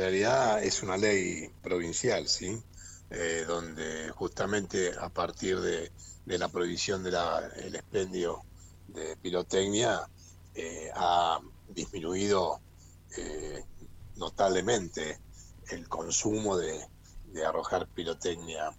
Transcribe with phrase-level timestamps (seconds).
[0.00, 2.62] realidad es una ley provincial, ¿sí?
[3.10, 5.92] Eh, donde justamente a partir de,
[6.24, 7.16] la prohibición del
[7.56, 8.42] el expendio
[8.88, 10.08] de pirotecnia
[10.54, 12.60] eh, ha disminuido
[13.16, 13.64] eh,
[14.16, 15.20] notablemente
[15.70, 16.80] el consumo de,
[17.46, 18.74] arrojar pirotecnia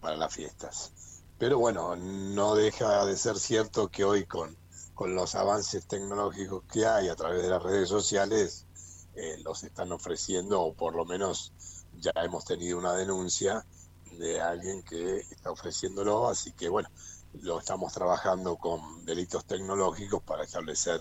[0.00, 0.92] para las fiestas.
[1.38, 4.56] Pero bueno, no deja de ser cierto que hoy con
[5.14, 8.66] los avances tecnológicos que hay a través de las redes sociales,
[9.14, 11.52] eh, los están ofreciendo, o por lo menos
[11.98, 13.64] ya hemos tenido una denuncia
[14.18, 16.88] de alguien que está ofreciéndolo, así que bueno,
[17.40, 21.00] lo estamos trabajando con delitos tecnológicos para establecer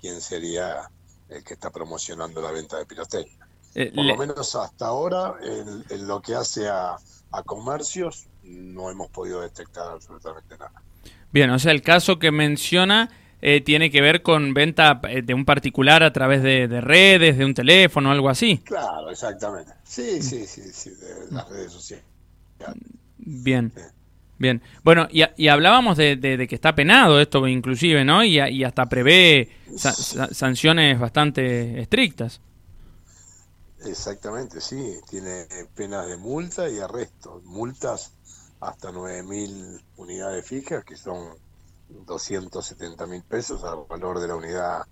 [0.00, 0.90] quién sería
[1.28, 3.48] el que está promocionando la venta de pirotecnia.
[3.74, 6.96] Eh, por lo menos hasta ahora, en, lo que hace a,
[7.30, 10.82] a comercios, no hemos podido detectar absolutamente nada.
[11.30, 13.10] Bien, o sea, el caso que menciona
[13.42, 17.44] eh, tiene que ver con venta eh, de un particular a través de, redes, de
[17.44, 18.58] un teléfono, algo así.
[18.58, 19.72] Claro, exactamente.
[19.84, 22.04] Sí, sí, sí, sí, de las redes sociales.
[23.18, 23.72] Bien.
[24.38, 28.22] Bien, bueno, y, hablábamos de, que está penado esto inclusive, ¿no?
[28.22, 32.42] Y, y hasta prevé sanciones bastante estrictas.
[33.86, 37.40] Exactamente, sí, tiene penas de multa y arresto.
[37.44, 38.12] Multas
[38.60, 41.36] hasta 9.000 unidades fijas, que son
[41.88, 44.86] 270 mil pesos al valor de la unidad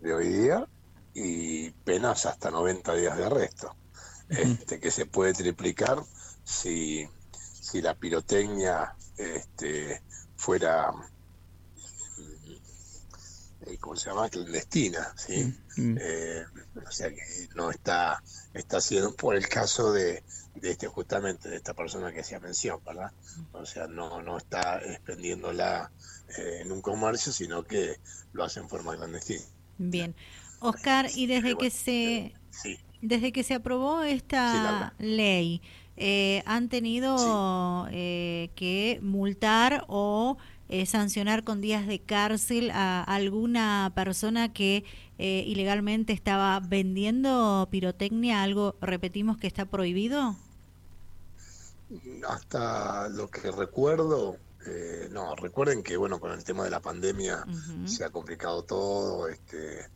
[0.00, 0.66] de hoy día
[1.14, 3.76] y penas hasta 90 días de arresto,
[4.28, 6.02] este, que se puede triplicar
[6.42, 10.02] si, si la pirotecnia este,
[10.36, 10.90] fuera,
[13.80, 15.54] ¿cómo se llama?, clandestina, ¿sí?
[15.76, 16.44] Eh,
[16.86, 17.22] o sea que
[17.54, 20.22] no está, está haciendo por el caso de,
[20.54, 23.12] de este justamente de esta persona que hacía mención, ¿verdad?
[23.52, 25.90] O sea, no, no está expendiéndola
[26.38, 27.98] eh, en un comercio, sino que
[28.32, 29.44] lo hace en forma clandestina.
[29.78, 30.14] Bien.
[30.60, 32.34] Oscar, y desde que se
[33.02, 35.60] desde que se aprobó esta ley,
[35.96, 40.38] eh, han tenido eh, que multar o
[40.86, 44.84] sancionar con días de cárcel a alguna persona que
[45.18, 50.36] ilegalmente estaba vendiendo pirotecnia, algo, repetimos, que está prohibido?
[52.28, 57.44] Hasta lo que recuerdo, eh, no, recuerden que bueno, con el tema de la pandemia
[57.84, 59.88] se ha complicado todo, este,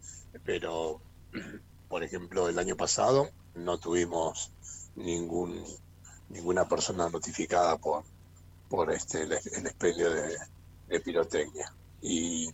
[0.44, 1.00] pero
[1.88, 4.52] por ejemplo el año pasado no tuvimos
[4.96, 5.64] ningún
[6.28, 8.04] ninguna persona notificada por
[8.68, 10.36] por este el, expendio de,
[11.04, 11.72] pirotecnia.
[12.00, 12.50] Y,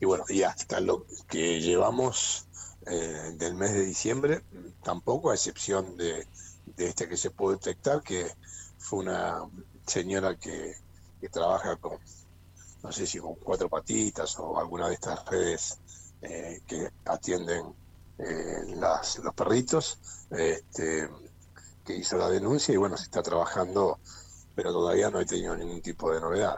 [0.00, 2.46] bueno y hasta lo que llevamos
[2.86, 4.42] eh, del mes de diciembre
[4.82, 6.26] tampoco a excepción de,
[6.76, 8.26] de este que se pudo detectar que
[8.78, 9.40] fue una
[9.86, 10.74] señora que
[11.30, 11.98] trabaja con,
[12.82, 15.78] no sé si con cuatro patitas o alguna de estas redes
[16.22, 17.74] eh, que atienden
[18.18, 19.98] eh, las, los perritos,
[20.30, 21.08] este,
[21.84, 23.98] que hizo la denuncia y bueno, se está trabajando,
[24.54, 26.56] pero todavía no he tenido ningún tipo de novedad,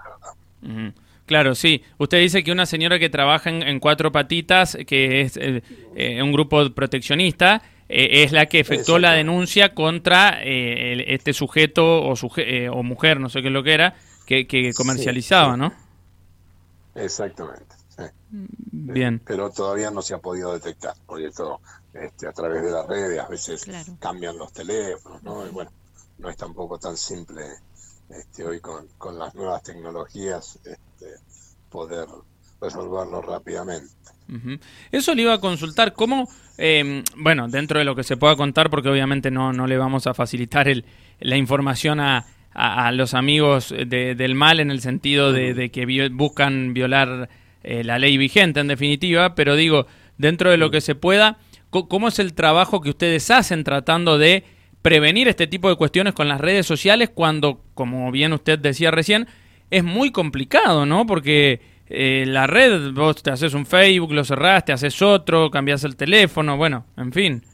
[1.26, 1.82] Claro, sí.
[1.98, 6.70] Usted dice que una señora que trabaja en, cuatro patitas, que es eh, un grupo
[6.74, 13.42] proteccionista, es la que efectuó la denuncia contra este sujeto o, o mujer, no sé
[13.42, 13.94] qué es lo que era,
[14.26, 15.72] que, comercializaba, ¿no?
[16.94, 17.76] Exactamente.
[18.30, 19.20] Bien.
[19.24, 21.60] Pero todavía no se ha podido detectar, porque esto
[21.92, 23.66] este, a través de las redes a veces
[23.98, 25.46] cambian los teléfonos, ¿no?
[25.46, 25.70] Y bueno,
[26.18, 27.42] no es tampoco tan simple
[28.10, 31.06] este, hoy con, con las nuevas tecnologías este,
[31.70, 32.06] poder
[32.60, 33.88] resolverlo rápidamente.
[34.92, 38.70] Eso le iba a consultar, ¿cómo, em, bueno, dentro de lo que se pueda contar,
[38.70, 40.84] porque obviamente no, no le vamos a facilitar el,
[41.18, 47.28] la información a, a, los amigos del mal en el sentido de, que buscan violar
[47.62, 51.38] eh, la ley vigente en definitiva, pero digo, dentro de lo que se pueda,
[51.70, 54.44] ¿cómo es el trabajo que ustedes hacen tratando de
[54.82, 59.28] prevenir este tipo de cuestiones con las redes sociales cuando, como bien usted decía recién,
[59.70, 61.06] es muy complicado, ¿no?
[61.06, 65.84] Porque eh, la red, vos te haces un Facebook, lo cerrás, te haces otro, cambias
[65.84, 67.44] el teléfono, bueno, en fin.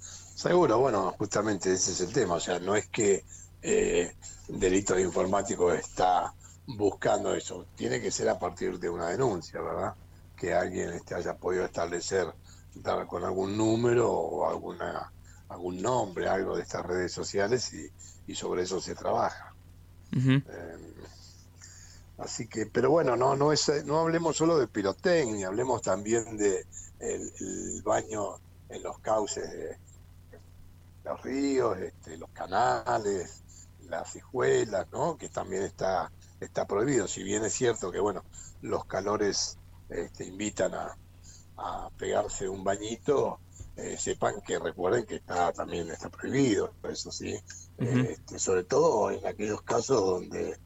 [0.00, 3.24] Seguro, bueno, justamente ese es el tema, o sea, no es que
[3.62, 4.12] eh,
[4.48, 6.34] delito informático está
[6.66, 7.66] buscando eso.
[7.76, 9.94] Tiene que ser a partir de una denuncia, ¿verdad?
[10.36, 12.26] Que alguien este, haya podido establecer
[13.06, 15.12] con algún número o alguna
[15.54, 17.72] algún nombre, algo de estas redes sociales
[18.26, 19.54] y, sobre eso se trabaja.
[20.12, 20.42] Eh,
[22.18, 26.66] así que, pero bueno, no, no es, no hablemos solo de pirotecnia, hablemos también de
[27.00, 28.36] el, baño
[28.68, 29.78] en los cauces de
[31.04, 33.42] los ríos, este, los canales,
[33.88, 35.16] las hijuelas, ¿no?
[35.16, 36.10] que también está,
[36.40, 37.06] está prohibido.
[37.06, 38.24] Si bien es cierto que bueno,
[38.62, 39.58] los calores
[39.88, 40.96] este, invitan a,
[41.96, 43.38] pegarse un bañito,
[43.76, 47.36] eh, sepan que recuerden que está también está prohibido, eso sí,
[47.78, 50.56] este, sobre todo en aquellos casos donde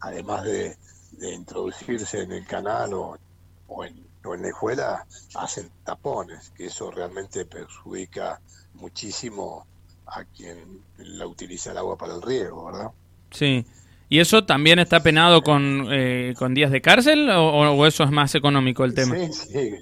[0.00, 0.76] además de,
[1.20, 3.18] introducirse en el canal o,
[3.66, 8.40] o, en, o en la escuela, hacen tapones, que eso realmente perjudica
[8.74, 9.66] muchísimo
[10.06, 12.90] a quien la utiliza el agua para el riego, ¿verdad?
[13.30, 13.66] Sí.
[14.08, 18.34] ¿Y eso también está penado con, eh, con días de cárcel o, eso es más
[18.34, 19.16] económico el tema?
[19.16, 19.74] Sí, sí,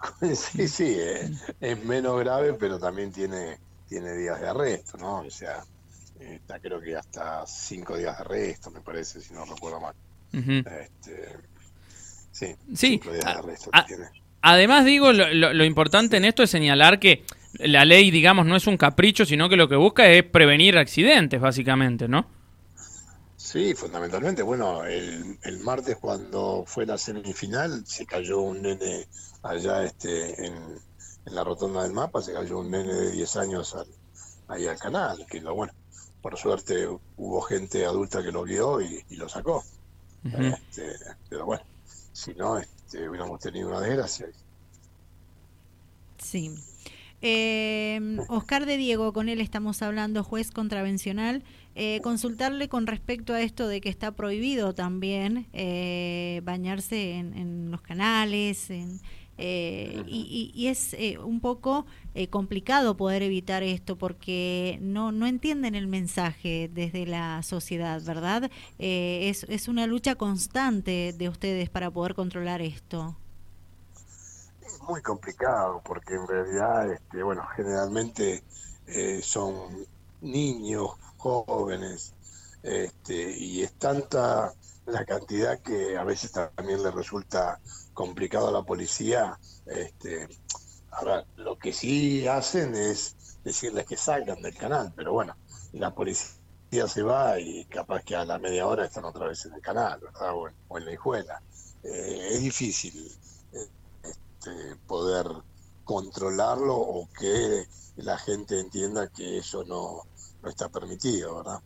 [0.34, 1.30] sí, sí eh,
[1.60, 3.58] es menos grave, pero también tiene,
[3.88, 5.20] tiene días de arresto, ¿no?
[5.20, 5.64] O sea,
[6.20, 9.94] está creo que hasta cinco días de arresto, me parece, si no recuerdo mal.
[10.32, 11.36] este,
[12.30, 14.04] sí, cinco días de arresto tiene.
[14.40, 17.24] Además, digo, lo, lo, importante en esto es señalar que
[17.54, 21.40] la ley, digamos, no es un capricho, sino que lo que busca es prevenir accidentes,
[21.40, 22.26] básicamente, ¿no?
[23.48, 24.42] Sí, fundamentalmente.
[24.42, 29.08] Bueno, el, el martes cuando fue la semifinal se cayó un nene
[29.42, 30.78] allá este, en,
[31.24, 33.74] la rotonda del mapa, se cayó un nene de 10 años
[34.48, 35.72] ahí al canal, que lo bueno,
[36.20, 36.86] por suerte
[37.16, 39.64] hubo gente adulta que lo vio y, lo sacó.
[40.24, 40.96] este,
[41.30, 41.62] pero bueno,
[42.12, 44.26] si no, este, hubiéramos tenido una desgracia.
[46.18, 46.54] Sí.
[47.20, 51.42] Eh, Oscar de Diego, con él estamos hablando, juez contravencional.
[51.80, 57.82] Eh, consultarle con respecto a esto de que está prohibido también eh, bañarse en, los
[57.82, 61.86] canales, eh, y, es un poco
[62.30, 68.50] complicado poder evitar esto porque no, no entienden el mensaje desde la sociedad, ¿verdad?
[68.80, 73.16] es, es una lucha constante de ustedes para poder controlar esto
[74.88, 78.42] muy complicado porque en realidad, este, bueno, generalmente
[78.86, 79.86] eh, son
[80.22, 82.14] niños, jóvenes,
[82.62, 84.52] este, y es tanta
[84.86, 87.60] la cantidad que a veces también le resulta
[87.92, 89.38] complicado a la policía.
[89.66, 90.26] Este,
[90.90, 93.14] ahora, lo que sí hacen es
[93.44, 95.36] decirles que salgan del canal, pero bueno,
[95.72, 99.52] la policía se va y capaz que a la media hora están otra vez en
[99.54, 100.32] el canal, ¿verdad?
[100.34, 101.42] O en, la escuela.
[101.82, 103.12] Eh, es difícil
[104.48, 105.26] este, poder
[105.84, 107.64] controlarlo o que
[107.96, 110.02] la gente entienda que eso no,
[110.42, 111.60] no está permitido, ¿verdad?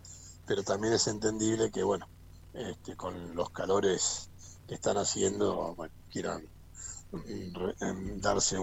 [0.46, 2.06] Pero también es entendible que, bueno,
[2.54, 4.30] este, con los calores
[4.68, 5.76] que están haciendo,
[6.10, 6.46] quieran
[7.12, 8.56] mm, em, darse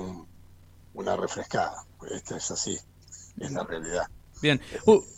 [0.93, 1.83] una refrescada.
[2.11, 2.77] Esto es así,
[3.39, 4.07] es la realidad.
[4.41, 4.61] Bien,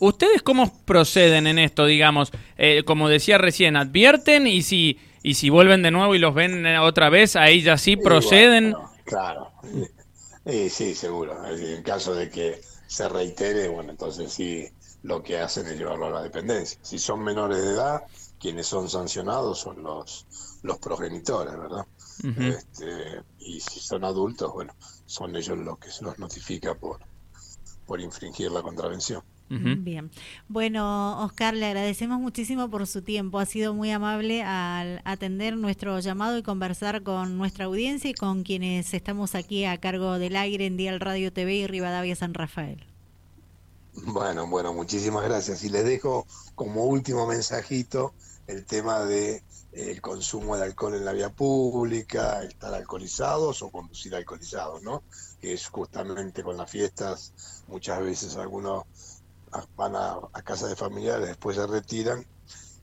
[0.00, 2.32] ¿ustedes cómo proceden en esto, digamos?
[2.56, 6.66] Eh, como decía recién, ¿advierten y si y si vuelven de nuevo y los ven
[6.78, 8.74] otra vez, ahí ya sí proceden.
[9.04, 9.52] Claro,
[10.44, 11.46] sí, seguro.
[11.46, 14.68] En caso de que se reitere, bueno, entonces sí,
[15.02, 16.78] lo que hacen es llevarlo a la dependencia.
[16.82, 18.02] Si son menores de edad,
[18.38, 20.26] quienes son sancionados son los,
[20.62, 21.86] los progenitores, ¿verdad?
[22.36, 24.74] este, y si son adultos, bueno,
[25.06, 27.00] son ellos los que se los notifica por,
[27.86, 29.22] por infringir la contravención.
[29.60, 30.10] Bien.
[30.48, 33.38] Bueno, Oscar, le agradecemos muchísimo por su tiempo.
[33.38, 38.44] Ha sido muy amable al atender nuestro llamado y conversar con nuestra audiencia y con
[38.44, 42.82] quienes estamos aquí a cargo del aire en Dial Radio TV y Rivadavia San Rafael.
[43.94, 45.62] Bueno, bueno, muchísimas gracias.
[45.64, 48.14] Y les dejo como último mensajito
[48.46, 54.14] el tema de el consumo de alcohol en la vía pública, estar alcoholizados o conducir
[54.14, 55.02] alcoholizados, ¿no?
[55.40, 57.32] Que es justamente con las fiestas,
[57.68, 58.84] muchas veces algunos
[59.76, 62.26] van a, casa de familiares, después se retiran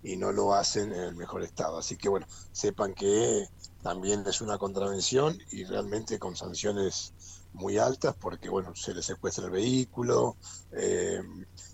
[0.02, 1.78] y no lo hacen en el mejor estado.
[1.78, 3.48] Así que bueno, sepan que
[3.82, 7.14] también es una contravención y realmente con sanciones
[7.54, 10.38] muy altas porque bueno, se les secuestra el vehículo,
[10.72, 11.22] eh,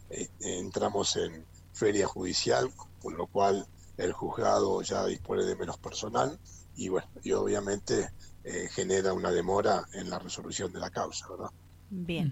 [0.09, 2.71] eh, entramos en feria judicial,
[3.01, 6.39] por lo cual el juzgado ya dispone de menos personal
[6.75, 8.11] y bueno, y obviamente
[8.43, 11.49] eh, genera una demora en la resolución de la causa, ¿verdad?
[11.89, 12.23] Bien.